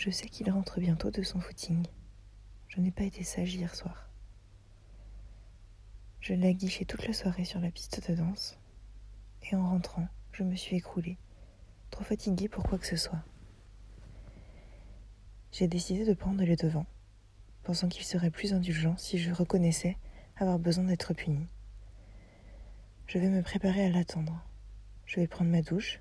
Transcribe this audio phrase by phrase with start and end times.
[0.00, 1.86] Je sais qu'il rentre bientôt de son footing.
[2.68, 4.08] Je n'ai pas été sage hier soir.
[6.20, 8.58] Je l'ai guiché toute la soirée sur la piste de danse.
[9.42, 11.18] Et en rentrant, je me suis écroulée,
[11.90, 13.22] trop fatiguée pour quoi que ce soit.
[15.52, 16.86] J'ai décidé de prendre les devants,
[17.62, 19.98] pensant qu'il serait plus indulgent si je reconnaissais
[20.36, 21.46] avoir besoin d'être punie.
[23.06, 24.42] Je vais me préparer à l'attendre.
[25.04, 26.00] Je vais prendre ma douche.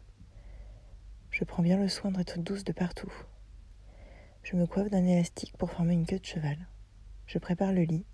[1.32, 3.12] Je prends bien le soin d'être douce de partout.
[4.44, 6.58] Je me coiffe d'un élastique pour former une queue de cheval.
[7.28, 8.06] Je prépare le lit.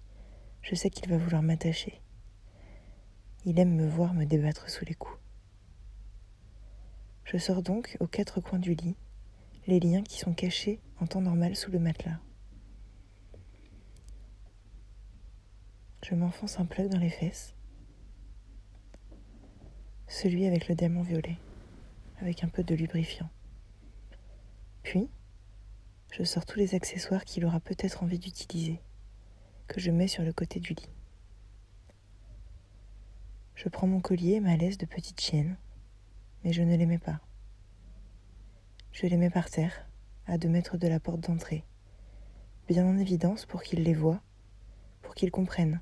[0.62, 2.02] Je sais qu'il va vouloir m'attacher.
[3.46, 5.20] Il aime me voir me débattre sous les coups.
[7.26, 8.96] Je sors donc aux quatre coins du lit,
[9.68, 12.20] les liens qui sont cachés en temps normal sous le matelas.
[16.04, 17.56] Je m'enfonce un plug dans les fesses,
[20.08, 21.38] celui avec le diamant violet,
[22.22, 23.30] avec un peu de lubrifiant.
[24.84, 25.10] Puis,
[26.18, 28.80] je sors tous les accessoires qu'il aura peut-être envie d'utiliser,
[29.68, 30.90] que je mets sur le côté du lit.
[33.54, 35.58] Je prends mon collier et ma laisse de petite chienne,
[36.44, 37.20] mais je ne les mets pas.
[38.94, 39.90] Je les mets par terre,
[40.26, 41.66] à deux mètres de la porte d'entrée,
[42.70, 44.22] bien en évidence pour qu'il les voie,
[45.02, 45.82] pour qu'il comprenne.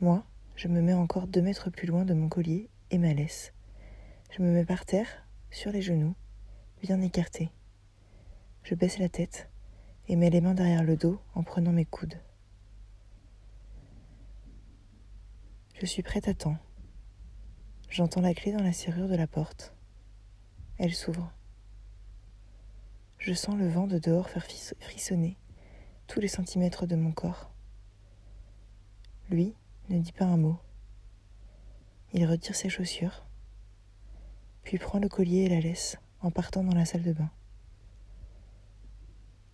[0.00, 0.24] Moi,
[0.56, 3.52] je me mets encore deux mètres plus loin de mon collier et ma laisse.
[4.36, 6.16] Je me mets par terre, sur les genoux,
[6.82, 7.52] bien écarté.
[8.64, 9.48] Je baisse la tête
[10.08, 12.20] et mets les mains derrière le dos en prenant mes coudes.
[15.74, 16.58] Je suis prête à temps.
[17.90, 19.74] J'entends la clé dans la serrure de la porte.
[20.78, 21.32] Elle s'ouvre.
[23.18, 24.46] Je sens le vent de dehors faire
[24.80, 25.36] frissonner
[26.06, 27.50] tous les centimètres de mon corps.
[29.28, 29.54] Lui
[29.88, 30.58] ne dit pas un mot.
[32.12, 33.24] Il retire ses chaussures,
[34.62, 37.30] puis prend le collier et la laisse en partant dans la salle de bain.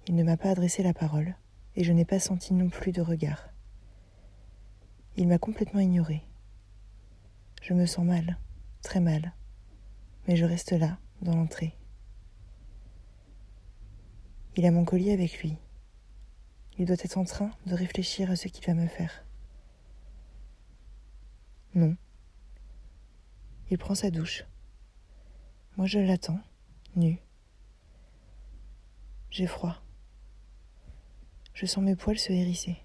[0.09, 1.37] Il ne m'a pas adressé la parole
[1.77, 3.51] et je n'ai pas senti non plus de regard.
[5.19, 6.23] Il m'a complètement ignoré.
[7.61, 8.39] Je me sens mal,
[8.81, 9.35] très mal,
[10.27, 11.75] mais je reste là, dans l'entrée.
[14.57, 15.59] Il a mon collier avec lui.
[16.79, 19.27] Il doit être en train de réfléchir à ce qu'il va me faire.
[21.75, 21.95] Non.
[23.71, 24.47] Il prend sa douche.
[25.77, 26.41] Moi je l'attends,
[26.97, 27.19] nu.
[29.29, 29.83] J'ai froid.
[31.61, 32.77] Je sens mes poils se hérisser.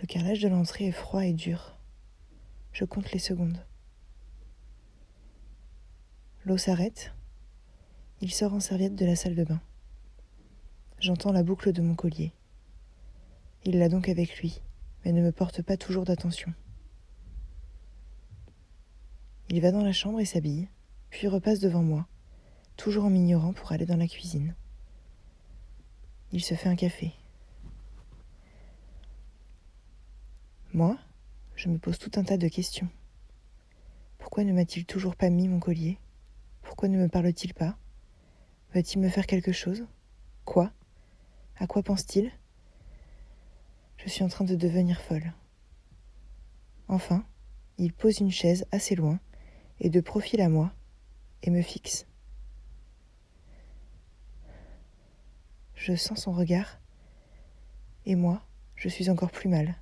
[0.00, 1.76] Le carrelage de l'entrée est froid et dur.
[2.72, 3.64] Je compte les secondes.
[6.44, 7.12] L'eau s'arrête.
[8.20, 9.60] Il sort en serviette de la salle de bain.
[10.98, 12.32] J'entends la boucle de mon collier.
[13.64, 14.60] Il l'a donc avec lui,
[15.04, 16.52] mais ne me porte pas toujours d'attention.
[19.50, 20.66] Il va dans la chambre et s'habille,
[21.10, 22.08] puis repasse devant moi,
[22.76, 24.56] toujours en m'ignorant pour aller dans la cuisine.
[26.30, 27.14] Il se fait un café.
[30.74, 30.98] Moi,
[31.56, 32.88] je me pose tout un tas de questions.
[34.18, 35.98] Pourquoi ne m'a-t-il toujours pas mis mon collier?
[36.62, 37.78] Pourquoi ne me parle-t-il pas?
[38.74, 39.86] Va-t-il me faire quelque chose?
[40.44, 40.70] Quoi?
[41.56, 42.30] À quoi pense-t-il?
[43.96, 45.32] Je suis en train de devenir folle.
[46.88, 47.24] Enfin,
[47.78, 49.18] il pose une chaise assez loin
[49.80, 50.72] et de profil à moi
[51.42, 52.06] et me fixe.
[55.78, 56.80] Je sens son regard
[58.04, 58.44] et moi,
[58.74, 59.76] je suis encore plus mal.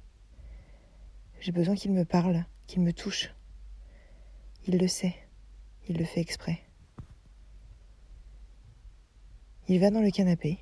[1.41, 3.35] J'ai besoin qu'il me parle, qu'il me touche.
[4.67, 5.17] Il le sait,
[5.89, 6.61] il le fait exprès.
[9.69, 10.59] Il va dans le canapé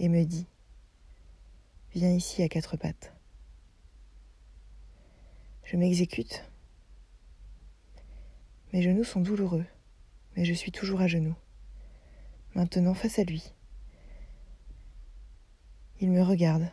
[0.00, 0.46] et me dit
[1.94, 3.14] Viens ici à quatre pattes.
[5.62, 6.44] Je m'exécute.
[8.72, 9.64] Mes genoux sont douloureux,
[10.36, 11.36] mais je suis toujours à genoux.
[12.56, 13.52] Maintenant face à lui.
[15.98, 16.70] Il me regarde.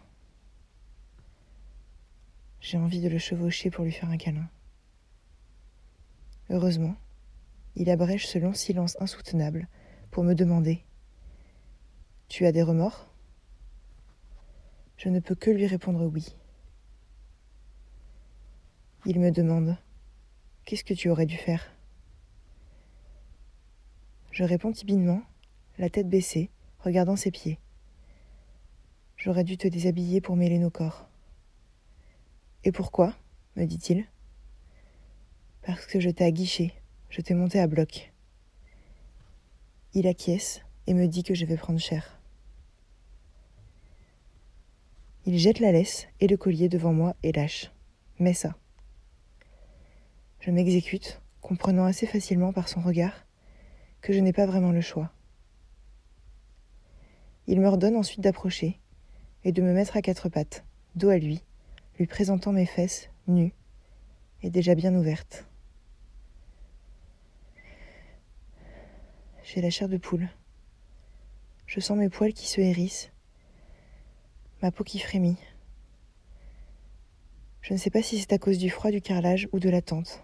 [2.59, 4.49] J'ai envie de le chevaucher pour lui faire un câlin.
[6.49, 6.95] Heureusement,
[7.75, 9.69] il abrège ce long silence insoutenable
[10.11, 10.83] pour me demander
[12.27, 13.09] Tu as des remords?
[14.97, 16.35] Je ne peux que lui répondre oui.
[19.05, 19.77] Il me demande
[20.65, 21.71] Qu'est-ce que tu aurais dû faire?
[24.31, 25.21] Je réponds timidement,
[25.77, 26.49] la tête baissée,
[26.79, 27.59] regardant ses pieds.
[29.23, 31.07] J'aurais dû te déshabiller pour mêler nos corps.
[32.65, 33.15] Et pourquoi
[33.55, 34.05] me dit-il?
[35.61, 36.73] Parce que je t'ai aguiché,
[37.07, 38.11] je t'ai monté à bloc.
[39.93, 42.19] Il acquiesce et me dit que je vais prendre cher.
[45.25, 47.71] Il jette la laisse et le collier devant moi et lâche.
[48.19, 48.57] Mais ça.
[50.41, 53.25] Je m'exécute, comprenant assez facilement par son regard
[54.01, 55.13] que je n'ai pas vraiment le choix.
[57.47, 58.81] Il m'ordonne ensuite d'approcher
[59.43, 60.63] et de me mettre à quatre pattes,
[60.95, 61.43] dos à lui,
[61.99, 63.53] lui présentant mes fesses, nues,
[64.41, 65.45] et déjà bien ouvertes.
[69.43, 70.29] J'ai la chair de poule.
[71.67, 73.11] Je sens mes poils qui se hérissent,
[74.61, 75.37] ma peau qui frémit.
[77.61, 80.23] Je ne sais pas si c'est à cause du froid du carrelage ou de l'attente.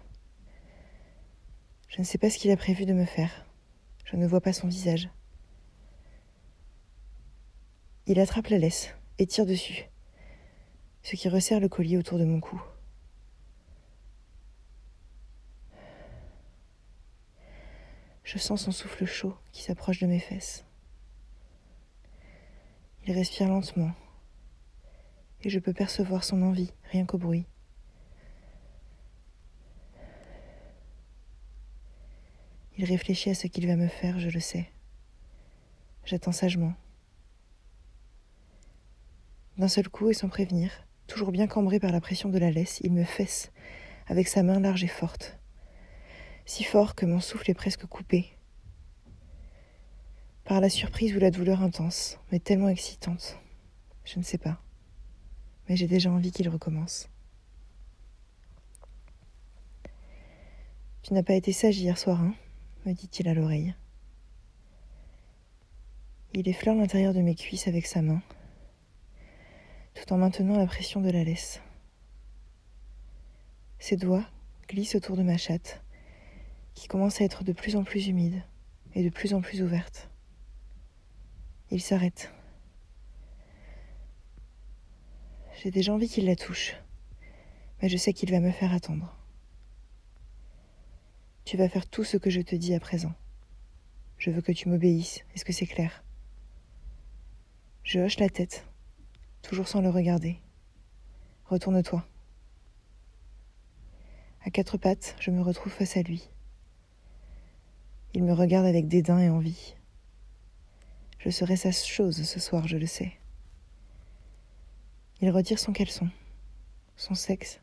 [1.88, 3.46] Je ne sais pas ce qu'il a prévu de me faire.
[4.04, 5.08] Je ne vois pas son visage.
[8.06, 9.84] Il attrape la laisse et tire dessus,
[11.02, 12.60] ce qui resserre le collier autour de mon cou.
[18.24, 20.64] Je sens son souffle chaud qui s'approche de mes fesses.
[23.06, 23.92] Il respire lentement
[25.42, 27.44] et je peux percevoir son envie rien qu'au bruit.
[32.78, 34.70] Il réfléchit à ce qu'il va me faire, je le sais.
[36.06, 36.72] J'attends sagement.
[39.60, 40.70] D'un seul coup et sans prévenir,
[41.06, 43.52] toujours bien cambré par la pression de la laisse, il me fesse
[44.06, 45.38] avec sa main large et forte
[46.46, 48.38] si fort que mon souffle est presque coupé.
[50.44, 53.38] Par la surprise ou la douleur intense, mais tellement excitante.
[54.06, 54.62] Je ne sais pas.
[55.68, 57.10] Mais j'ai déjà envie qu'il recommence.
[61.02, 62.34] Tu n'as pas été sage hier soir, hein
[62.86, 63.74] me dit-il à l'oreille.
[66.32, 68.22] Il effleure l'intérieur de mes cuisses avec sa main,
[69.94, 71.60] tout en maintenant la pression de la laisse.
[73.78, 74.26] Ses doigts
[74.68, 75.82] glissent autour de ma chatte,
[76.74, 78.42] qui commence à être de plus en plus humide
[78.94, 80.10] et de plus en plus ouverte.
[81.70, 82.32] Il s'arrête.
[85.62, 86.74] J'ai déjà envie qu'il la touche,
[87.80, 89.16] mais je sais qu'il va me faire attendre.
[91.44, 93.12] Tu vas faire tout ce que je te dis à présent.
[94.18, 96.04] Je veux que tu m'obéisses, est-ce que c'est clair?
[97.82, 98.66] Je hoche la tête,
[99.42, 100.38] toujours sans le regarder.
[101.46, 102.04] Retourne-toi.
[104.42, 106.28] À quatre pattes, je me retrouve face à lui.
[108.14, 109.74] Il me regarde avec dédain et envie.
[111.18, 113.12] Je serai sa chose ce soir, je le sais.
[115.20, 116.08] Il retire son caleçon,
[116.96, 117.60] son sexe,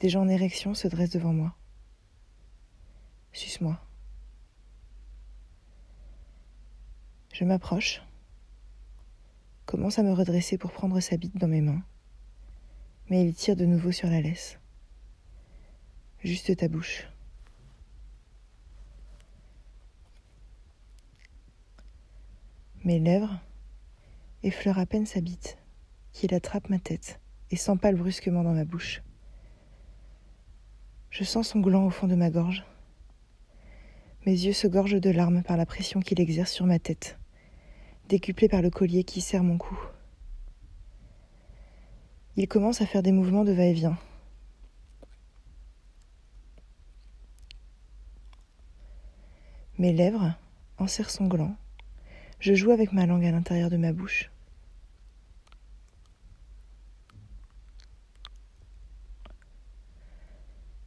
[0.00, 1.54] déjà en érection, se dresse devant moi.
[3.32, 3.78] Suce-moi.
[7.32, 8.02] Je m'approche,
[9.68, 11.82] commence à me redresser pour prendre sa bite dans mes mains,
[13.10, 14.58] mais il tire de nouveau sur la laisse.
[16.24, 17.06] Juste ta bouche.
[22.82, 23.38] Mes lèvres
[24.42, 25.58] effleurent à peine sa bite,
[26.12, 29.02] qu'il attrape ma tête et s'empale brusquement dans ma bouche.
[31.10, 32.64] Je sens son gland au fond de ma gorge.
[34.24, 37.18] Mes yeux se gorgent de larmes par la pression qu'il exerce sur ma tête,
[38.08, 39.78] décuplée par le collier qui serre mon cou.
[42.36, 43.98] Il commence à faire des mouvements de va-et-vient.
[49.78, 50.34] Mes lèvres
[50.78, 51.54] enserrent son gland
[52.40, 54.30] je joue avec ma langue à l'intérieur de ma bouche.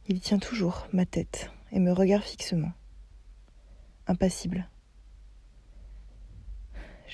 [0.08, 2.72] Il tient toujours ma tête et me regarde fixement,
[4.06, 4.68] impassible.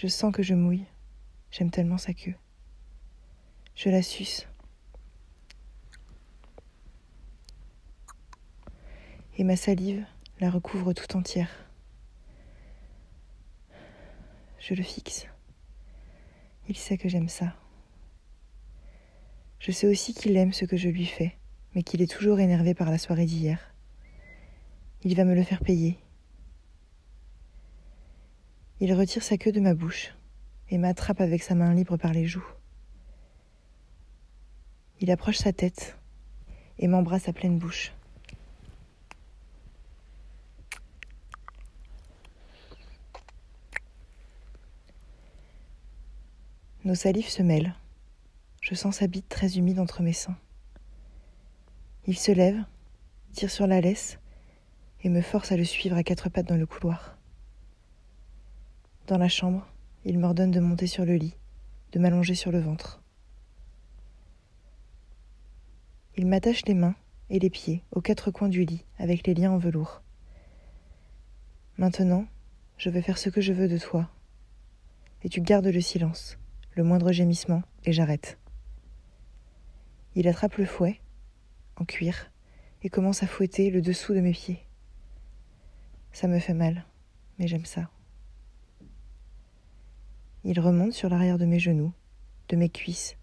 [0.00, 0.84] Je sens que je mouille,
[1.50, 2.36] j'aime tellement sa queue.
[3.74, 4.46] Je la suce.
[9.36, 10.06] Et ma salive
[10.38, 11.50] la recouvre tout entière.
[14.60, 15.26] Je le fixe.
[16.68, 17.56] Il sait que j'aime ça.
[19.58, 21.36] Je sais aussi qu'il aime ce que je lui fais,
[21.74, 23.74] mais qu'il est toujours énervé par la soirée d'hier.
[25.02, 25.98] Il va me le faire payer.
[28.80, 30.14] Il retire sa queue de ma bouche
[30.70, 32.46] et m'attrape avec sa main libre par les joues.
[35.00, 35.96] Il approche sa tête
[36.78, 37.92] et m'embrasse à pleine bouche.
[46.84, 47.74] Nos salives se mêlent.
[48.60, 50.38] Je sens sa bite très humide entre mes seins.
[52.06, 52.62] Il se lève,
[53.32, 54.18] tire sur la laisse
[55.02, 57.17] et me force à le suivre à quatre pattes dans le couloir.
[59.08, 59.66] Dans la chambre,
[60.04, 61.34] il m'ordonne de monter sur le lit,
[61.92, 63.02] de m'allonger sur le ventre.
[66.18, 66.94] Il m'attache les mains
[67.30, 70.02] et les pieds aux quatre coins du lit avec les liens en velours.
[71.78, 72.26] Maintenant,
[72.76, 74.10] je vais faire ce que je veux de toi,
[75.24, 76.36] et tu gardes le silence
[76.76, 78.38] le moindre gémissement, et j'arrête.
[80.14, 81.00] Il attrape le fouet,
[81.76, 82.30] en cuir,
[82.82, 84.64] et commence à fouetter le dessous de mes pieds.
[86.12, 86.84] Ça me fait mal,
[87.38, 87.90] mais j'aime ça.
[90.44, 91.92] Il remonte sur l'arrière de mes genoux,
[92.48, 93.16] de mes cuisses,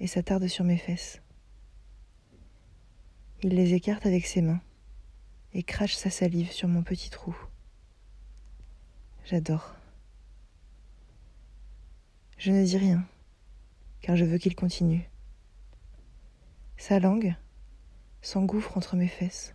[0.00, 1.22] et s'attarde sur mes fesses.
[3.42, 4.60] Il les écarte avec ses mains
[5.52, 7.36] et crache sa salive sur mon petit trou.
[9.24, 9.74] J'adore.
[12.36, 13.06] Je ne dis rien,
[14.00, 15.08] car je veux qu'il continue.
[16.76, 17.34] Sa langue
[18.22, 19.54] s'engouffre entre mes fesses.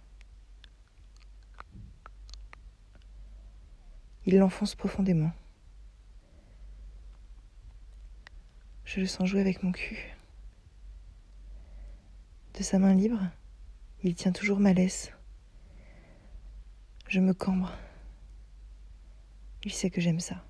[4.26, 5.32] Il l'enfonce profondément.
[8.86, 10.16] Je le sens jouer avec mon cul.
[12.54, 13.20] De sa main libre,
[14.04, 15.12] il tient toujours ma laisse.
[17.08, 17.76] Je me cambre.
[19.64, 20.46] Il sait que j'aime ça.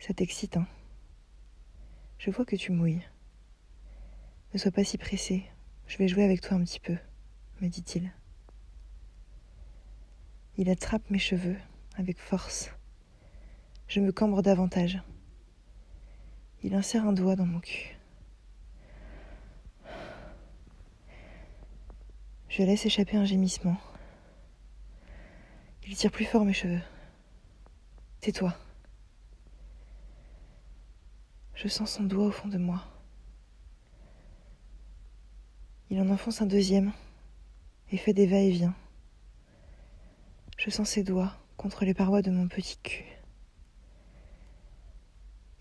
[0.00, 0.66] Ça t'excite, hein?
[2.18, 3.06] Je vois que tu mouilles.
[4.52, 5.46] Ne sois pas si pressé,
[5.86, 6.96] je vais jouer avec toi un petit peu,
[7.60, 8.12] me dit-il.
[10.56, 11.56] Il attrape mes cheveux
[11.96, 12.70] avec force.
[13.86, 15.00] Je me cambre davantage.
[16.62, 17.96] Il insère un doigt dans mon cul.
[22.48, 23.76] Je laisse échapper un gémissement.
[25.86, 26.82] Il tire plus fort mes cheveux.
[28.20, 28.54] Tais-toi.
[31.54, 32.84] Je sens son doigt au fond de moi.
[35.88, 36.92] Il en enfonce un deuxième
[37.90, 38.74] et fait des va-et-vient.
[40.58, 43.04] Je sens ses doigts contre les parois de mon petit cul.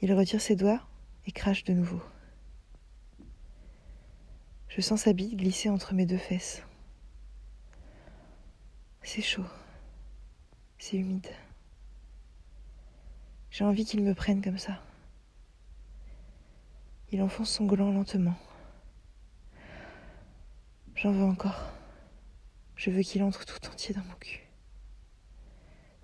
[0.02, 0.89] Il retire ses doigts
[1.32, 2.02] crache de nouveau.
[4.68, 6.64] Je sens sa bite glisser entre mes deux fesses.
[9.02, 9.46] C'est chaud.
[10.78, 11.28] C'est humide.
[13.50, 14.82] J'ai envie qu'il me prenne comme ça.
[17.12, 18.36] Il enfonce son gland lentement.
[20.96, 21.72] J'en veux encore.
[22.76, 24.48] Je veux qu'il entre tout entier dans mon cul.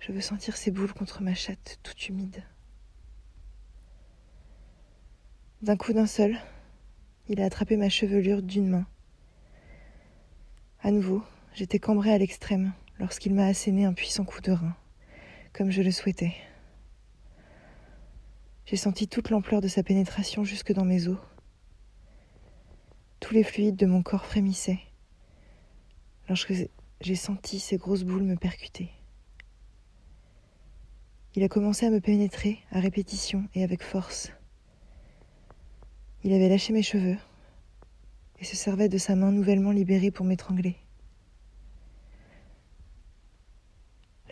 [0.00, 2.42] Je veux sentir ses boules contre ma chatte, toute humide.
[5.62, 6.38] D'un coup d'un seul,
[7.28, 8.86] il a attrapé ma chevelure d'une main.
[10.82, 11.22] À nouveau,
[11.54, 14.76] j'étais cambrée à l'extrême lorsqu'il m'a asséné un puissant coup de rein,
[15.54, 16.34] comme je le souhaitais.
[18.66, 21.16] J'ai senti toute l'ampleur de sa pénétration jusque dans mes os.
[23.18, 24.80] Tous les fluides de mon corps frémissaient
[26.28, 26.52] lorsque
[27.00, 28.90] j'ai senti ces grosses boules me percuter.
[31.34, 34.32] Il a commencé à me pénétrer à répétition et avec force.
[36.26, 37.18] Il avait lâché mes cheveux
[38.40, 40.74] et se servait de sa main nouvellement libérée pour m'étrangler.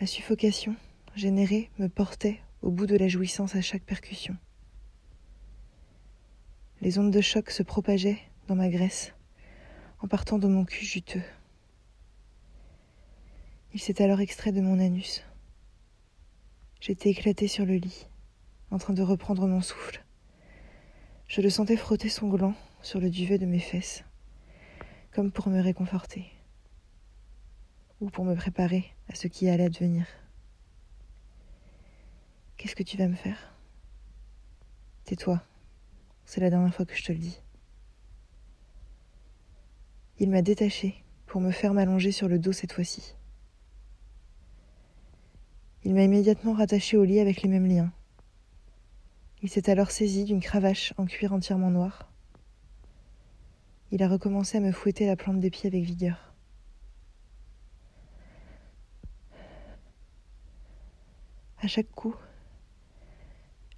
[0.01, 0.75] La suffocation
[1.15, 4.35] générée me portait au bout de la jouissance à chaque percussion.
[6.81, 9.13] Les ondes de choc se propageaient dans ma graisse
[10.01, 11.23] en partant de mon cul juteux.
[13.73, 15.23] Il s'est alors extrait de mon anus.
[16.81, 18.09] J'étais éclatée sur le lit,
[18.69, 20.04] en train de reprendre mon souffle.
[21.27, 24.03] Je le sentais frotter son gland sur le duvet de mes fesses,
[25.11, 26.27] comme pour me réconforter,
[27.99, 30.05] ou pour me préparer à ce qui allait advenir.
[32.57, 33.55] Qu'est-ce que tu vas me faire?
[35.03, 35.41] Tais-toi,
[36.25, 37.41] c'est la dernière fois que je te le dis.
[40.19, 43.15] Il m'a détaché pour me faire m'allonger sur le dos cette fois-ci.
[45.83, 47.91] Il m'a immédiatement rattaché au lit avec les mêmes liens.
[49.45, 52.11] Il s'est alors saisi d'une cravache en cuir entièrement noir.
[53.91, 56.33] Il a recommencé à me fouetter la plante des pieds avec vigueur.
[61.61, 62.15] À chaque coup,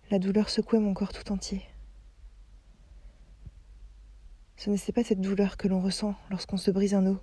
[0.09, 1.61] la douleur secouait mon corps tout entier.
[4.55, 7.19] Ce n'était pas cette douleur que l'on ressent lorsqu'on se brise un os.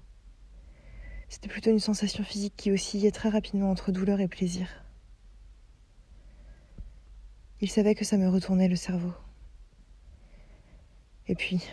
[1.31, 4.84] C'était plutôt une sensation physique qui oscillait très rapidement entre douleur et plaisir.
[7.61, 9.13] Il savait que ça me retournait le cerveau.
[11.29, 11.65] Et puis,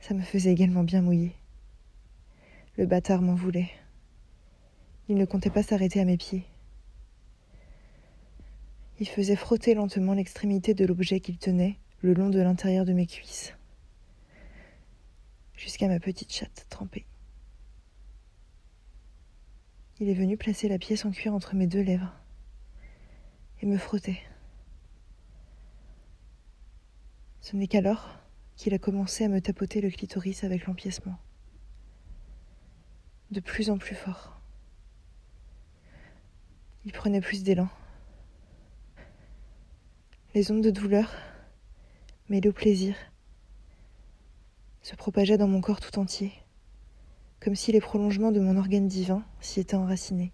[0.00, 1.34] ça me faisait également bien mouiller.
[2.76, 3.70] Le bâtard m'en voulait.
[5.08, 6.44] Il ne comptait pas s'arrêter à mes pieds.
[9.00, 13.06] Il faisait frotter lentement l'extrémité de l'objet qu'il tenait le long de l'intérieur de mes
[13.06, 13.54] cuisses,
[15.56, 17.04] jusqu'à ma petite chatte trempée.
[20.00, 22.12] Il est venu placer la pièce en cuir entre mes deux lèvres
[23.62, 24.20] et me frotter.
[27.40, 28.18] Ce n'est qu'alors
[28.56, 31.16] qu'il a commencé à me tapoter le clitoris avec l'empiècement.
[33.30, 34.40] De plus en plus fort.
[36.84, 37.68] Il prenait plus d'élan.
[40.34, 41.12] Les ondes de douleur,
[42.28, 42.96] mêlées au plaisir,
[44.82, 46.32] se propageaient dans mon corps tout entier,
[47.40, 50.32] comme si les prolongements de mon organe divin s'y étaient enracinés.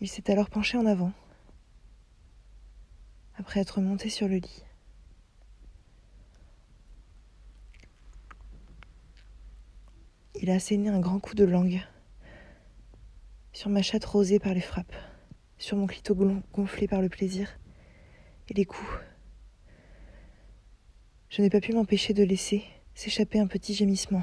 [0.00, 1.12] Il s'est alors penché en avant,
[3.38, 4.64] après être monté sur le lit.
[10.40, 11.80] Il a asséné un grand coup de langue
[13.52, 14.94] sur ma chatte rosée par les frappes,
[15.58, 16.14] sur mon clito
[16.52, 17.58] gonflé par le plaisir
[18.48, 18.88] et les coups.
[21.28, 22.64] Je n'ai pas pu m'empêcher de laisser
[22.94, 24.22] s'échapper un petit gémissement.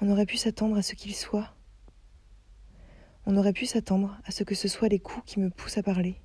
[0.00, 1.57] On aurait pu s'attendre à ce qu'il soit.
[3.30, 5.82] On aurait pu s'attendre à ce que ce soit les coups qui me poussent à
[5.82, 6.18] parler.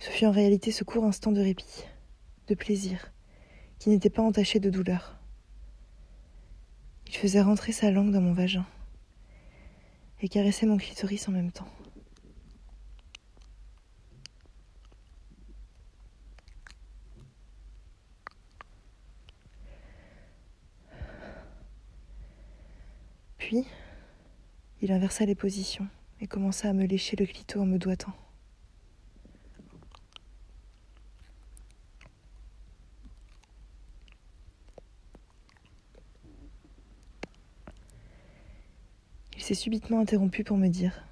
[0.00, 1.84] Ce fut en réalité ce court instant de répit,
[2.48, 3.12] de plaisir,
[3.78, 5.16] qui n'était pas entaché de douleur.
[7.06, 8.66] Il faisait rentrer sa langue dans mon vagin
[10.20, 11.68] et caressait mon clitoris en même temps.
[23.38, 23.64] Puis,
[24.86, 25.88] il inversa les positions
[26.20, 28.12] et commença à me lécher le clito en me doigtant.
[39.38, 41.04] s'est subitement interrompu pour me dire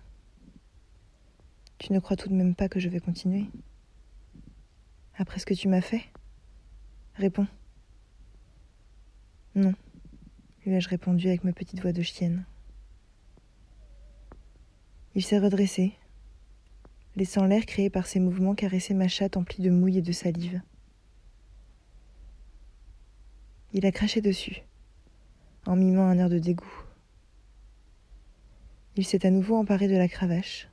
[1.79, 3.45] Tu ne crois tout de même pas que je vais continuer
[5.17, 6.03] Après ce que tu m'as fait?
[7.15, 7.47] Réponds.
[9.55, 9.73] Non,
[10.65, 12.45] lui ai-je répondu avec ma petite voix de chienne.
[15.17, 15.93] Il s'est redressé,
[17.15, 20.61] laissant l'air créé par ses mouvements caresser ma chatte emplie de mouille et de salive.
[23.73, 24.63] Il a craché dessus,
[25.67, 26.85] en mimant un air de dégoût.
[28.97, 30.69] Il s'est à nouveau emparé de la cravache.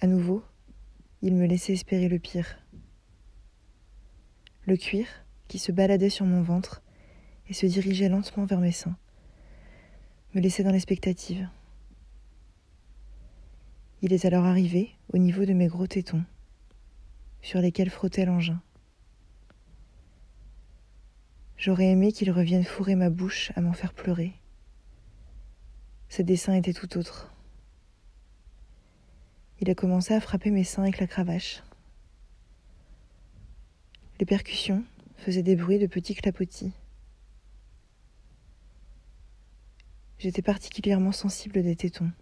[0.00, 0.42] À nouveau,
[1.22, 2.58] il me laissait espérer le pire.
[4.66, 5.06] Le cuir,
[5.46, 6.82] qui se baladait sur mon ventre
[7.48, 8.96] et se dirigeait lentement vers mes seins,
[10.34, 11.48] me laissait dans l'expectative.
[14.00, 16.24] Il est alors arrivé au niveau de mes gros tétons,
[17.42, 18.62] sur lesquels frottait l'engin.
[21.56, 24.34] J'aurais aimé qu'il revienne fourrer ma bouche à m'en faire pleurer.
[26.08, 27.34] Ce dessin était tout autre.
[29.60, 31.64] Il a commencé à frapper mes seins avec la cravache.
[34.20, 34.84] Les percussions
[35.16, 36.72] faisaient des bruits de petits clapotis.
[40.20, 42.12] J'étais particulièrement sensible des tétons.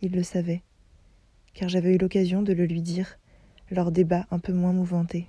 [0.00, 0.62] Il le savait,
[1.54, 3.18] car j'avais eu l'occasion de le lui dire
[3.70, 5.28] lors débats un peu moins mouvementés,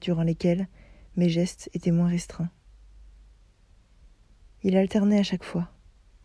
[0.00, 0.68] durant lesquels
[1.16, 2.50] mes gestes étaient moins restreints.
[4.62, 5.70] Il alternait à chaque fois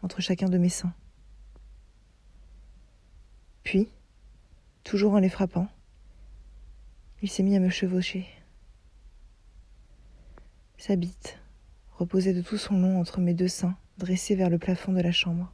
[0.02, 0.94] entre chacun de mes seins.
[3.64, 3.88] Puis,
[4.84, 5.68] toujours en les frappant,
[7.22, 8.28] il s'est mis à me chevaucher.
[10.78, 11.40] Sa bite
[11.94, 15.14] reposait de tout son long entre mes deux seins, dressés vers le plafond de la
[15.14, 15.54] chambre.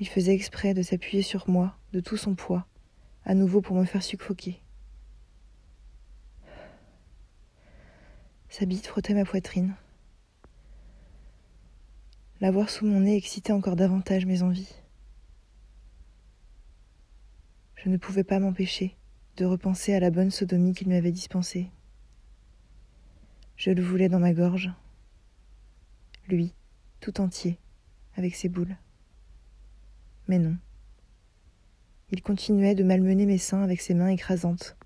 [0.00, 2.66] Il faisait exprès de s'appuyer sur moi de tout son poids,
[3.24, 4.60] à nouveau pour me faire suffoquer.
[8.48, 9.74] Sa bite frottait ma poitrine,
[12.40, 14.74] L'avoir sous mon nez excitait encore davantage mes envies.
[17.76, 18.96] Je ne pouvais pas m'empêcher
[19.36, 21.70] de repenser à la bonne sodomie qu'il m'avait dispensée.
[23.56, 24.70] Je le voulais dans ma gorge,
[26.28, 26.52] lui,
[27.00, 27.56] tout entier,
[28.16, 28.76] avec ses boules.
[30.28, 30.56] Mais non.
[32.10, 34.76] Il continuait de malmener mes seins avec ses mains écrasantes,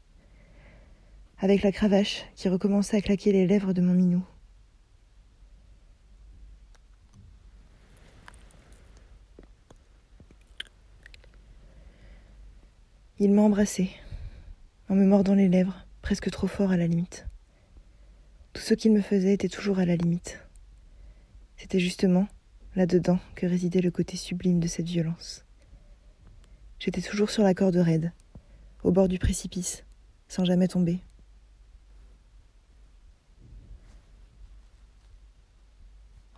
[1.39, 4.25] avec la cravache qui recommençait à claquer les lèvres de mon minou.
[13.21, 13.91] Il m'a embrassé,
[14.89, 17.27] en me mordant les lèvres, presque trop fort à la limite.
[18.53, 20.41] Tout ce qu'il me faisait était toujours à la limite.
[21.57, 22.29] C'était justement
[22.79, 25.45] là-dedans que résidait le côté sublime de cette violence.
[26.79, 28.13] J'étais toujours sur la corde raide,
[28.85, 29.85] au bord du précipice,
[30.29, 31.01] sans jamais tomber.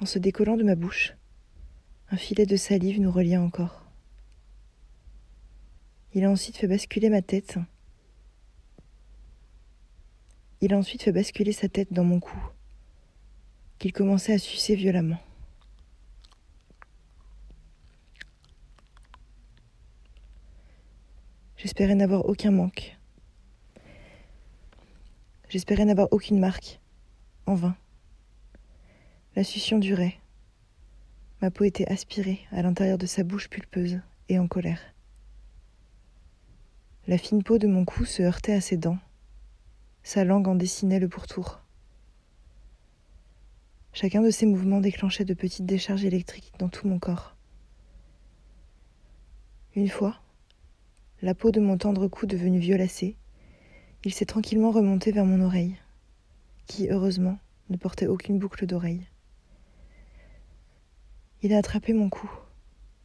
[0.00, 1.14] En se décollant de ma bouche,
[2.10, 3.84] un filet de salive nous relia encore.
[6.14, 7.58] Il a ensuite fait basculer ma tête.
[10.62, 12.38] Il a ensuite fait basculer sa tête dans mon cou,
[13.78, 15.20] qu'il commençait à sucer violemment.
[21.62, 22.96] J'espérais n'avoir aucun manque.
[25.50, 26.80] J'espérais n'avoir aucune marque.
[27.44, 27.76] En vain.
[29.36, 30.16] La succion durait.
[31.42, 34.80] Ma peau était aspirée à l'intérieur de sa bouche pulpeuse et en colère.
[37.06, 38.98] La fine peau de mon cou se heurtait à ses dents.
[40.02, 41.60] Sa langue en dessinait le pourtour.
[43.92, 47.36] Chacun de ces mouvements déclenchait de petites décharges électriques dans tout mon corps.
[49.74, 50.18] Une fois,
[51.22, 53.16] la peau de mon tendre cou devenue violacée,
[54.04, 55.76] il s'est tranquillement remonté vers mon oreille,
[56.66, 59.06] qui, heureusement, ne portait aucune boucle d'oreille.
[61.42, 62.30] Il a attrapé mon cou,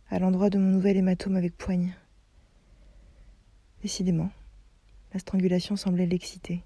[0.10, 1.94] à l'endroit de mon nouvel hématome avec poigne.
[3.82, 4.30] Décidément,
[5.14, 6.64] la strangulation semblait l'exciter.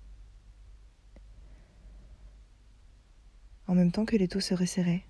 [3.67, 5.03] En même temps que l'étau se resserrait,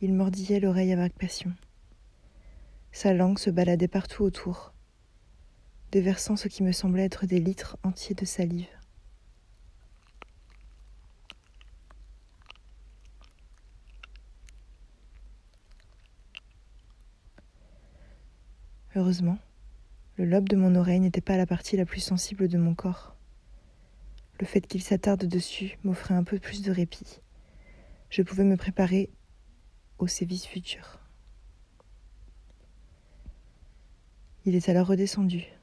[0.00, 1.52] il mordillait l'oreille avec passion.
[2.90, 4.72] Sa langue se baladait partout autour,
[5.96, 8.66] déversant ce qui me semblait être des litres entiers de salive.
[18.94, 19.38] Heureusement,
[20.18, 23.16] le lobe de mon oreille n'était pas la partie la plus sensible de mon corps.
[24.38, 27.22] Le fait qu'il s'attarde dessus m'offrait un peu plus de répit.
[28.10, 29.08] Je pouvais me préparer
[29.96, 31.00] au sévice futur.
[34.44, 35.55] Il est alors redescendu,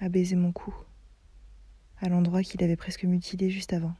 [0.00, 0.74] a baisé mon cou,
[2.00, 3.94] à l'endroit qu'il avait presque mutilé juste avant.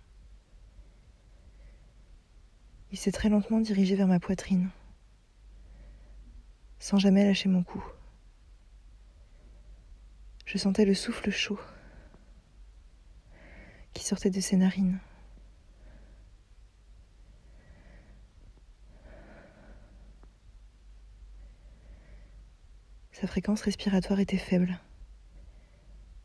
[2.93, 4.71] Il s'est très lentement dirigé vers ma poitrine
[6.81, 7.85] sans jamais lâcher mon cou.
[10.47, 11.61] Je sentais le souffle chaud
[13.93, 14.99] qui sortait de ses narines.
[23.13, 24.81] Sa fréquence respiratoire était faible.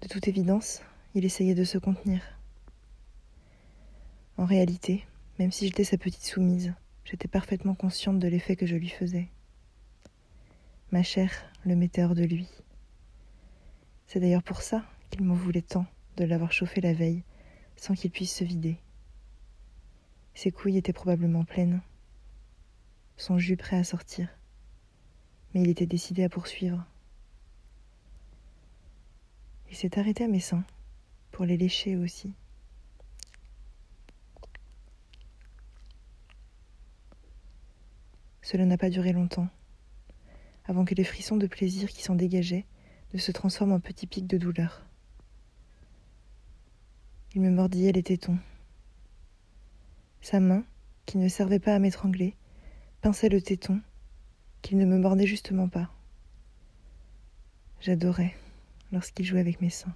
[0.05, 0.83] De toute évidence,
[1.15, 2.21] il essayait de se contenir.
[4.37, 5.03] En réalité,
[5.39, 9.29] même si j'étais sa petite soumise, j'étais parfaitement consciente de l'effet que je lui faisais.
[10.91, 11.31] Ma chair
[11.63, 12.47] le mettait hors de lui.
[14.05, 15.87] C'est d'ailleurs pour ça qu'il m'en voulait tant
[16.17, 17.23] de l'avoir chauffé la veille
[17.75, 18.77] sans qu'il puisse se vider.
[20.35, 21.81] Ses couilles étaient probablement pleines,
[23.17, 24.29] son jus prêt à sortir,
[25.55, 26.85] mais il était décidé à poursuivre.
[29.75, 30.63] Il s'est arrêté à mes seins
[31.31, 32.33] pour les lécher aussi.
[38.41, 39.49] Cela n'a pas duré longtemps
[40.63, 42.65] avant que les frissons de plaisir qui s'en dégageaient
[43.13, 44.85] ne se transforment en petits pics de douleur.
[47.33, 48.39] Il me mordillait les tétons.
[50.21, 50.63] Sa main,
[51.05, 52.33] qui ne servait pas à m'étrangler,
[53.01, 53.81] pinçait le téton,
[54.61, 55.91] qu'il ne me mordait justement pas.
[57.81, 58.33] J'adorais
[58.91, 59.95] lorsqu'il jouait avec mes seins.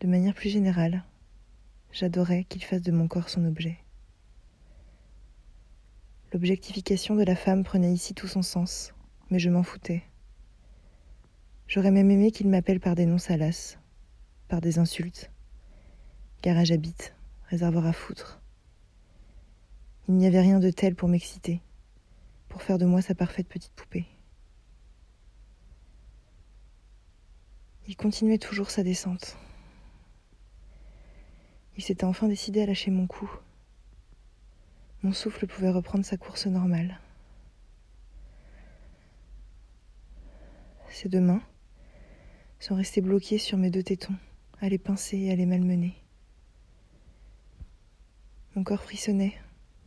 [0.00, 1.04] De manière plus générale,
[1.92, 3.78] j'adorais qu'il fasse de mon corps son objet.
[6.32, 8.94] L'objectification de la femme prenait ici tout son sens,
[9.30, 10.02] mais je m'en foutais.
[11.68, 13.78] J'aurais même aimé qu'il m'appelle par des noms salaces,
[14.48, 15.30] par des insultes.
[16.42, 17.14] Garage à bite,
[17.48, 18.40] réservoir à foutre.
[20.08, 21.60] Il n'y avait rien de tel pour m'exciter,
[22.48, 24.06] pour faire de moi sa parfaite petite poupée.
[27.88, 29.36] Il continuait toujours sa descente.
[31.76, 33.30] Il s'était enfin décidé à lâcher mon cou
[35.02, 37.00] mon souffle pouvait reprendre sa course normale.
[40.90, 41.42] Ses deux mains
[42.60, 44.14] sont restées bloquées sur mes deux tétons,
[44.60, 45.96] à les pincer et à les malmener.
[48.54, 49.34] Mon corps frissonnait,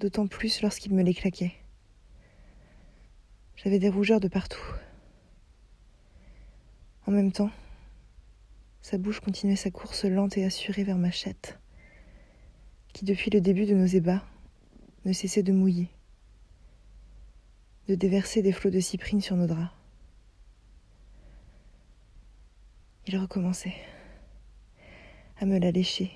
[0.01, 1.53] d'autant plus lorsqu'il me les claquait.
[3.55, 4.75] J'avais des rougeurs de partout.
[7.07, 7.51] En même temps,
[8.85, 11.57] sa bouche continuait sa course lente et assurée vers ma chatte,
[12.93, 14.23] qui depuis le début de nos ébats
[15.05, 15.89] ne cessait de mouiller,
[17.87, 19.73] de déverser des flots de cyprine sur nos draps.
[23.07, 23.73] Il recommençait
[25.39, 26.11] à me la lécher,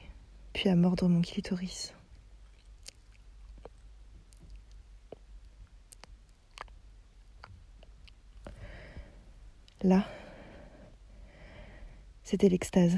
[0.54, 1.96] puis à mordre mon clitoris.
[9.82, 10.06] Là,
[12.30, 12.96] c'était l'extase.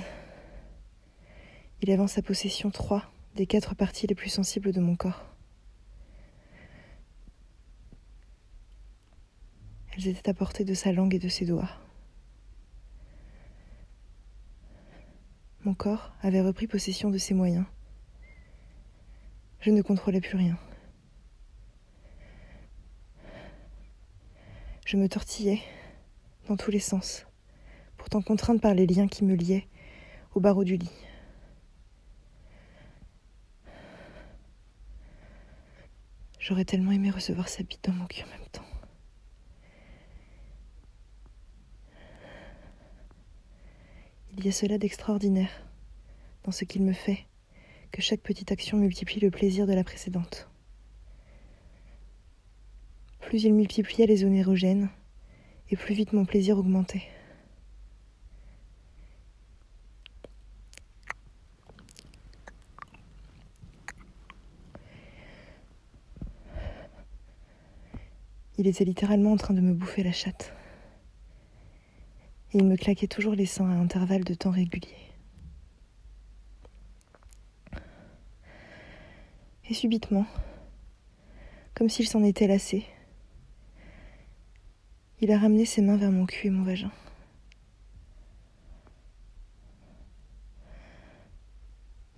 [1.82, 5.24] Il en sa possession trois des quatre parties les plus sensibles de mon corps.
[9.94, 11.70] Elles étaient à portée de sa langue et de ses doigts.
[15.64, 17.66] Mon corps avait repris possession de ses moyens.
[19.62, 20.58] Je ne contrôlais plus rien.
[24.86, 25.62] Je me tortillais
[26.50, 27.26] dans tous les sens,
[28.02, 29.68] pourtant contrainte par les liens qui me liaient
[30.34, 30.90] au barreau du lit.
[36.40, 38.66] J'aurais tellement aimé recevoir sa bite dans mon cul en même temps.
[44.36, 45.52] Il y a cela d'extraordinaire
[46.44, 47.28] dans ce qu'il me fait,
[47.92, 50.50] que chaque petite action multiplie le plaisir de la précédente.
[53.20, 54.90] Plus il multipliait les zones érogènes,
[55.70, 57.04] et plus vite mon plaisir augmentait.
[68.62, 70.54] Il était littéralement en train de me bouffer la chatte.
[72.54, 75.10] Et il me claquait toujours les seins à intervalles de temps réguliers.
[79.68, 80.28] Et subitement,
[81.74, 82.86] comme s'il s'en était lassé,
[85.22, 86.92] il a ramené ses mains vers mon cul et mon vagin.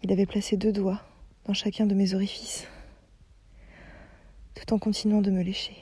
[0.02, 1.02] Il avait placé deux doigts
[1.46, 2.68] dans chacun de mes orifices,
[4.56, 5.78] tout en continuant de me lécher.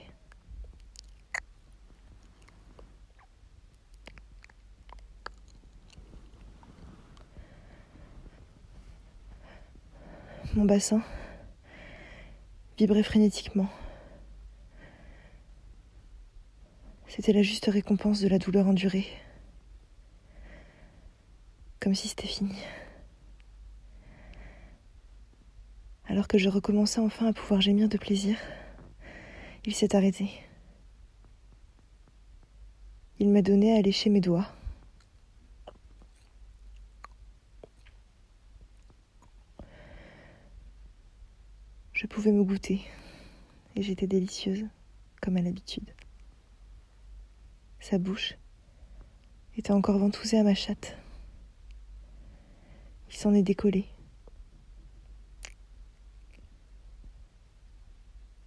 [10.53, 11.01] Mon bassin
[12.77, 13.69] vibrait frénétiquement.
[17.07, 19.07] C'était la juste récompense de la douleur endurée.
[21.79, 22.55] Comme si c'était fini.
[26.07, 28.35] Alors que je recommençais enfin à pouvoir gémir de plaisir,
[29.63, 30.29] il s'est arrêté.
[33.19, 34.47] Il m'a donné à lécher mes doigts.
[42.01, 42.81] Je pouvais me goûter
[43.75, 44.65] et j'étais délicieuse,
[45.21, 45.93] comme à l'habitude.
[47.79, 48.39] Sa bouche
[49.55, 50.97] était encore ventousée à ma chatte.
[53.11, 53.85] Il s'en est décollé.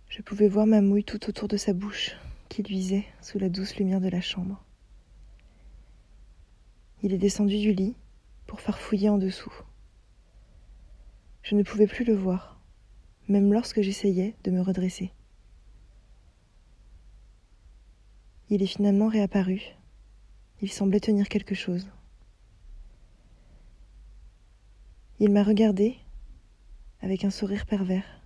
[0.08, 2.16] Je pouvais voir ma mouille tout autour de sa bouche
[2.48, 4.64] qui luisait sous la douce lumière de la chambre.
[7.04, 7.94] Il est descendu du lit
[8.48, 9.54] pour farfouiller en dessous.
[11.44, 12.53] Je ne pouvais plus le voir
[13.28, 15.12] même lorsque j'essayais de me redresser.
[18.50, 19.62] Il est finalement réapparu.
[20.60, 21.90] Il semblait tenir quelque chose.
[25.18, 25.96] Il m'a regardé
[27.00, 28.20] avec un sourire pervers.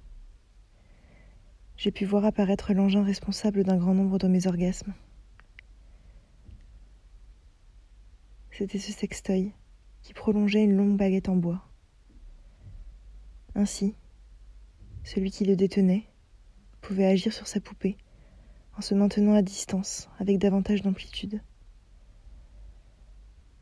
[1.77, 4.95] J'ai pu voir apparaître l'engin responsable d'un grand nombre de mes orgasmes.
[8.51, 9.53] C'était ce sextoy
[10.03, 11.63] qui prolongeait une longue baguette en bois.
[13.55, 13.95] Ainsi,
[15.09, 16.05] celui qui le détenait,
[16.83, 17.97] pouvait agir sur sa poupée
[18.77, 21.41] en se maintenant à distance avec davantage d'amplitude.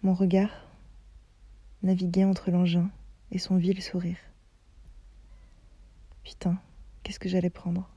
[0.02, 0.50] Mon regard
[1.84, 2.90] naviguait entre l'engin
[3.30, 4.18] et son vil sourire.
[6.24, 6.58] Putain,
[7.04, 7.88] qu'est-ce que j'allais prendre?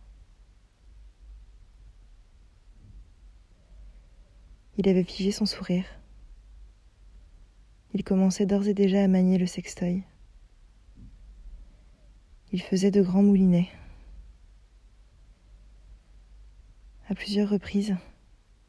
[4.77, 5.85] Il avait figé son sourire.
[7.95, 10.03] Il commençait d'ores et déjà à manier le sextoy.
[12.51, 13.69] Il faisait de grands moulinets.
[17.07, 17.95] À plusieurs reprises,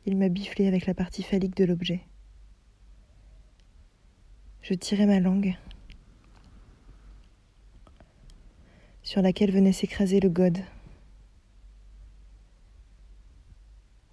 [0.04, 2.00] il m'a biflé avec la partie phallique de l'objet.
[4.60, 5.56] Je tirais ma langue,
[9.02, 10.58] sur laquelle venait s'écraser le gode.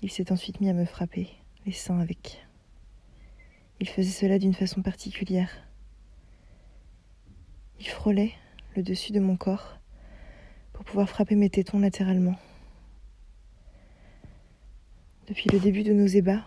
[0.02, 1.30] Il s'est ensuite mis à me frapper
[1.66, 2.46] les seins avec.
[3.82, 5.52] Il faisait cela d'une façon particulière.
[7.80, 8.34] Il frôlait
[8.78, 9.80] le dessus de mon corps
[10.72, 12.36] pour pouvoir frapper mes tétons latéralement.
[15.28, 16.46] Depuis le début de nos ébats,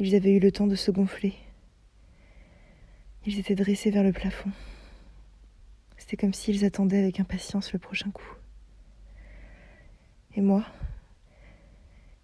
[0.00, 1.34] ils avaient eu le temps de se gonfler.
[3.24, 4.50] Ils étaient dressés vers le plafond.
[5.96, 8.34] C'était comme s'ils attendaient avec impatience le prochain coup.
[10.34, 10.66] Et moi,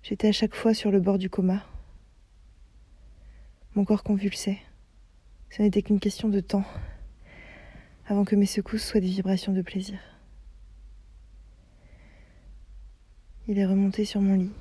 [0.02, 1.64] j'étais à chaque fois sur le bord du coma.
[3.76, 4.58] Mon corps convulsait.
[5.50, 6.64] Ce n'était qu'une question de temps
[8.06, 9.98] avant que mes secousses soient des vibrations de plaisir.
[13.46, 14.52] Il est remonté sur mon lit.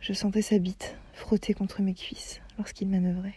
[0.00, 3.34] Je sentais sa bite frotter contre mes cuisses lorsqu'il manœuvrait.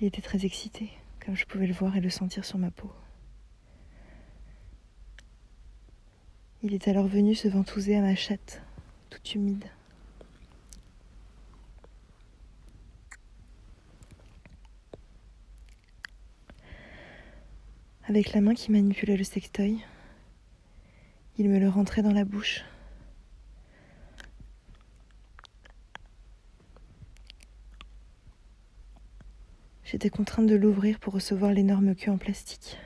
[0.00, 0.90] Il était très excité,
[1.24, 2.92] comme je pouvais le voir et le sentir sur ma peau.
[6.62, 8.60] Il est alors venu se ventouser à ma chatte,
[9.08, 9.64] toute humide.
[18.06, 19.82] Avec la main qui manipulait le sextoy,
[21.38, 22.62] il me le rentrait dans la bouche.
[29.84, 32.76] J'étais contrainte de l'ouvrir pour recevoir l'énorme queue en plastique.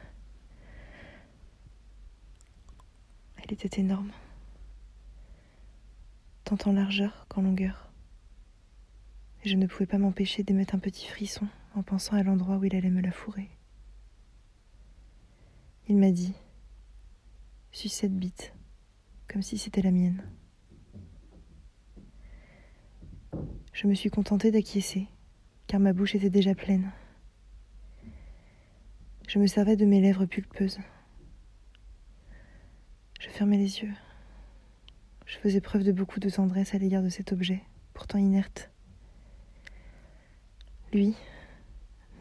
[3.42, 4.12] Elle était énorme,
[6.44, 7.90] tant en largeur qu'en longueur.
[9.42, 12.64] Et je ne pouvais pas m'empêcher d'émettre un petit frisson en pensant à l'endroit où
[12.64, 13.48] il allait me la fourrer.
[15.90, 16.34] Il m'a dit
[17.72, 18.52] Suis cette bite,
[19.26, 20.22] comme si c'était la mienne.
[23.72, 25.06] Je me suis contentée d'acquiescer,
[25.66, 26.92] car ma bouche était déjà pleine.
[29.28, 30.78] Je me servais de mes lèvres pulpeuses.
[33.18, 33.94] Je fermais les yeux.
[35.24, 37.62] Je faisais preuve de beaucoup de tendresse à l'égard de cet objet,
[37.94, 38.70] pourtant inerte.
[40.92, 41.16] Lui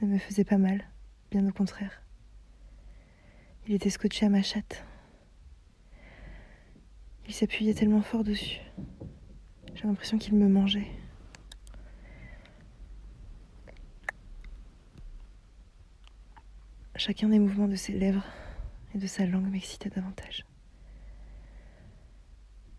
[0.02, 0.88] ne me faisait pas mal,
[1.32, 2.07] bien au contraire.
[3.70, 4.86] Il était scotché à ma chatte.
[7.28, 8.62] Il s'appuyait tellement fort dessus.
[9.76, 10.88] J'ai l'impression qu'il me mangeait.
[16.96, 18.26] Chacun des mouvements de ses lèvres
[18.96, 20.46] et de sa langue m'excitait davantage.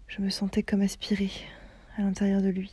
[0.07, 1.31] Je me sentais comme aspirée
[1.99, 2.73] à l'intérieur de lui.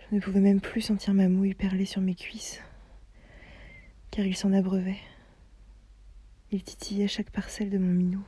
[0.00, 2.60] Je ne pouvais même plus sentir ma mouille perler sur mes cuisses,
[4.10, 4.98] car il s'en abreuvait.
[6.50, 8.24] Il titillait chaque parcelle de mon minou.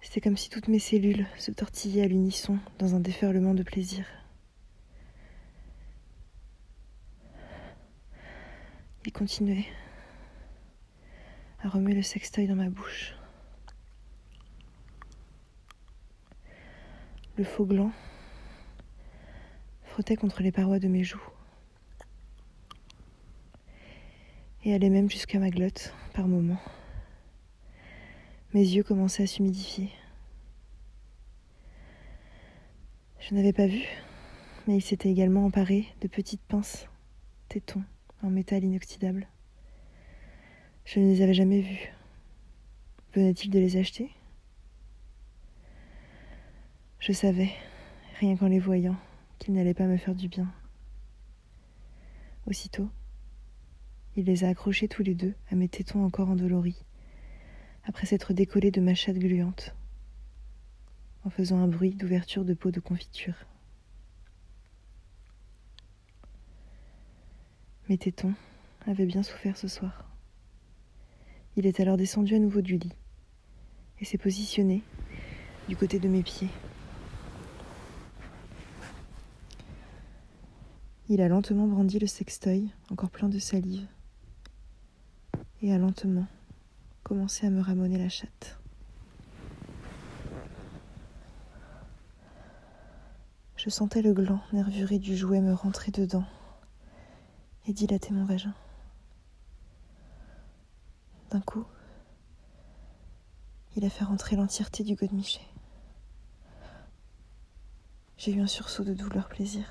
[0.00, 4.06] C'était comme si toutes mes cellules se tortillaient à l'unisson dans un déferlement de plaisir.
[9.04, 9.66] Il continuait
[11.62, 13.14] à remuer le sextoy dans ma bouche.
[17.36, 17.92] Le faux gland
[19.84, 21.22] frottait contre les parois de mes joues
[24.64, 26.60] et allait même jusqu'à ma glotte par moments.
[28.54, 29.90] Mes yeux commençaient à s'humidifier.
[33.18, 33.84] Je n'avais pas vu,
[34.66, 36.86] mais il s'était également emparé de petites pinces,
[37.48, 37.84] tétons,
[38.22, 39.26] en métal inoxydable.
[40.84, 41.92] Je ne les avais jamais vus.
[43.14, 44.10] Venait-il de les acheter?
[46.98, 47.50] Je savais,
[48.20, 48.96] rien qu'en les voyant,
[49.38, 50.52] qu'ils n'allaient pas me faire du bien.
[52.46, 52.88] Aussitôt,
[54.16, 56.84] il les a accrochés tous les deux à mes tétons encore endoloris,
[57.84, 59.74] après s'être décollé de ma chatte gluante,
[61.24, 63.34] en faisant un bruit d'ouverture de pot de confiture.
[67.88, 68.34] Mes tétons
[68.86, 70.08] avaient bien souffert ce soir.
[71.56, 72.94] Il est alors descendu à nouveau du lit
[74.00, 74.82] et s'est positionné
[75.68, 76.48] du côté de mes pieds.
[81.08, 83.86] Il a lentement brandi le sextoy, encore plein de salive,
[85.62, 86.26] et a lentement
[87.04, 88.58] commencé à me ramoner la chatte.
[93.56, 96.24] Je sentais le gland nervuré du jouet me rentrer dedans
[97.66, 98.54] et dilater mon vagin.
[101.30, 101.64] D'un coup,
[103.76, 105.40] il a fait rentrer l'entièreté du godemiché.
[108.18, 109.64] J'ai eu un sursaut de douleur plaisir.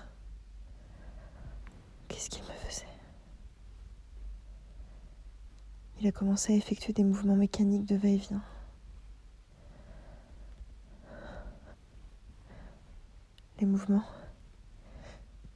[2.08, 2.91] Qu'est-ce qu'il me faisait?
[6.02, 8.42] Il a commencé à effectuer des mouvements mécaniques de va-et-vient.
[13.60, 14.04] Les mouvements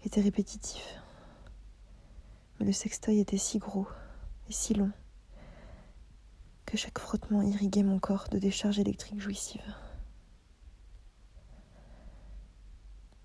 [0.03, 0.99] étaient répétitifs
[2.59, 3.87] mais le sextoy était si gros
[4.47, 4.91] et si long
[6.67, 9.75] que chaque frottement irriguait mon corps de décharges électriques jouissives.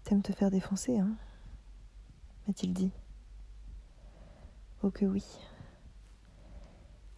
[0.04, 1.14] T'aimes te faire défoncer, hein?
[2.46, 2.90] M'a-t-il dit.
[4.82, 5.22] Oh que oui.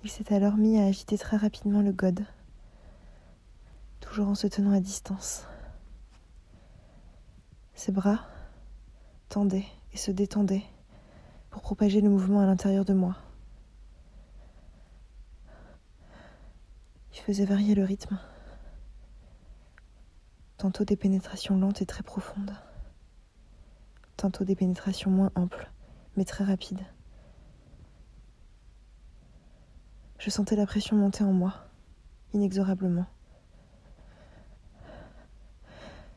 [0.05, 2.25] Il s'est alors mis à agiter très rapidement le gode,
[4.01, 5.47] toujours en se tenant à distance.
[7.75, 8.27] Ses bras
[9.29, 10.65] tendaient et se détendaient
[11.51, 13.17] pour propager le mouvement à l'intérieur de moi.
[17.15, 18.19] Il faisait varier le rythme.
[20.57, 22.57] Tantôt des pénétrations lentes et très profondes.
[24.17, 25.71] Tantôt des pénétrations moins amples,
[26.17, 26.85] mais très rapides.
[30.25, 31.53] Je sentais la pression monter en moi,
[32.33, 33.07] inexorablement.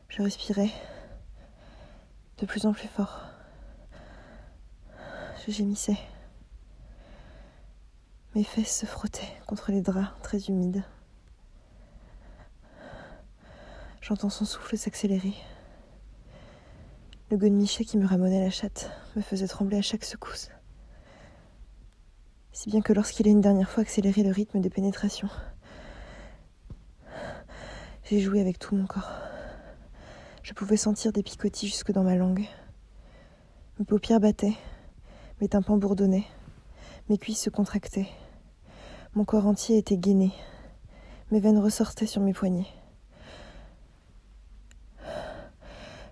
[0.08, 0.70] Je respirais
[2.38, 3.26] de plus en plus fort
[5.44, 5.98] je gémissais.
[8.34, 10.84] Mes fesses se frottaient contre les draps très humides.
[14.00, 15.34] J'entends son souffle s'accélérer.
[17.30, 20.50] Le godemiché qui me ramenait la chatte me faisait trembler à chaque secousse.
[22.56, 25.28] Si bien que lorsqu'il a une dernière fois accéléré le rythme des pénétrations,
[28.04, 29.12] j'ai joué avec tout mon corps.
[30.42, 32.46] Je pouvais sentir des picotis jusque dans ma langue.
[33.78, 34.56] Mes paupières battaient,
[35.42, 36.24] mes tympans bourdonnaient,
[37.10, 38.08] mes cuisses se contractaient.
[39.14, 40.32] Mon corps entier était gainé.
[41.30, 42.68] Mes veines ressortaient sur mes poignets.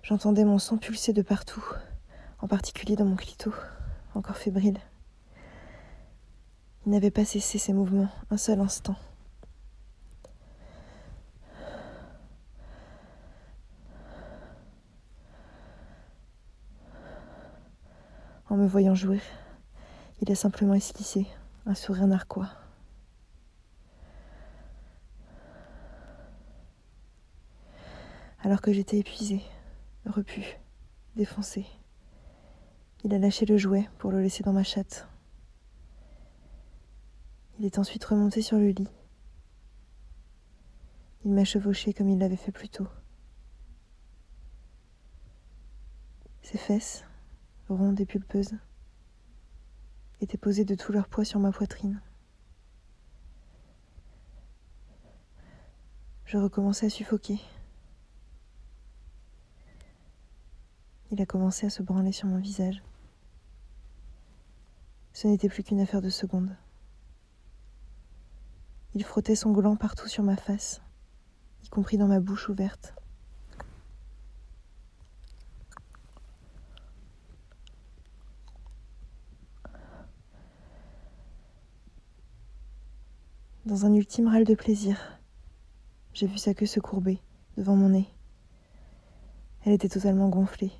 [0.03, 1.65] J'entendais mon sang pulser de partout,
[2.37, 3.51] en particulier dans mon clito,
[4.13, 4.77] encore fébrile.
[6.85, 8.95] Il n'avait pas cessé ses mouvements un seul instant.
[18.49, 19.19] En me voyant jouer,
[20.21, 21.25] il a simplement esquissé
[21.65, 22.49] un sourire narquois.
[28.43, 29.41] Alors que j'étais épuisée,
[30.05, 30.59] repu,
[31.15, 31.65] défoncé,
[33.03, 35.07] il a lâché le jouet pour le laisser dans ma chatte.
[37.57, 38.89] Il est ensuite remonté sur le lit.
[41.23, 42.87] Il m'a chevauché comme il l'avait fait plus tôt.
[46.41, 47.05] Ses fesses,
[47.69, 48.55] rondes et pulpeuses,
[50.21, 52.01] étaient posées de tout leur poids sur ma poitrine.
[56.25, 57.39] Je recommençais à suffoquer.
[61.11, 62.83] Il a commencé à se branler sur mon visage.
[65.13, 66.55] Ce n'était plus qu'une affaire de secondes.
[68.97, 70.81] Il frottait son gland partout sur ma face,
[71.65, 72.95] y compris dans ma bouche ouverte.
[83.65, 85.19] Dans un ultime râle de plaisir,
[86.13, 87.19] j'ai vu sa queue se courber
[87.57, 88.07] devant mon nez.
[89.65, 90.71] Elle était totalement gonflée.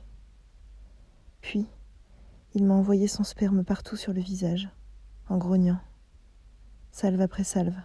[1.42, 1.68] Puis,
[2.54, 4.70] il m'a envoyé son sperme partout sur le visage,
[5.28, 5.82] en grognant,
[6.92, 7.76] salve après salve.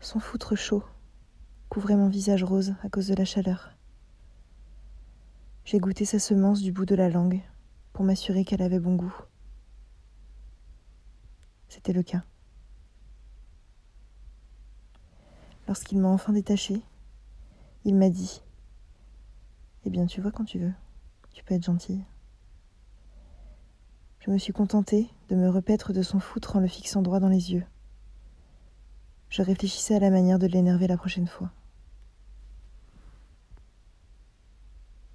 [0.00, 0.84] Son foutre chaud
[1.68, 3.72] couvrait mon visage rose à cause de la chaleur.
[5.64, 7.42] J'ai goûté sa semence du bout de la langue
[7.92, 9.14] pour m'assurer qu'elle avait bon goût.
[11.68, 12.22] C'était le cas.
[15.66, 16.80] Lorsqu'il m'a enfin détaché,
[17.84, 18.40] il m'a dit
[19.84, 20.72] Eh bien, tu vois quand tu veux,
[21.32, 22.04] tu peux être gentille.
[24.20, 27.28] Je me suis contentée de me repaître de son foutre en le fixant droit dans
[27.28, 27.64] les yeux.
[29.30, 31.50] Je réfléchissais à la manière de l'énerver la prochaine fois.